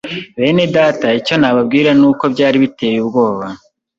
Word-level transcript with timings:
Bene 0.39 0.63
data 0.75 1.07
icyo 1.19 1.35
nababwira 1.37 1.89
ni 1.99 2.05
uko 2.11 2.23
byari 2.33 2.57
biteye 2.63 2.97
ubwoba, 3.03 3.45